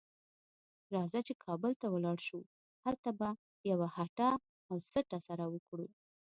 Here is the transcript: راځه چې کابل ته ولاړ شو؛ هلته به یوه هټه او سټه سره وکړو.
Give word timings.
راځه 0.95 1.19
چې 1.27 1.33
کابل 1.45 1.71
ته 1.81 1.87
ولاړ 1.89 2.17
شو؛ 2.27 2.39
هلته 2.83 3.09
به 3.19 3.29
یوه 3.71 3.87
هټه 3.97 4.29
او 4.69 4.75
سټه 4.91 5.19
سره 5.27 5.43
وکړو. 5.53 5.87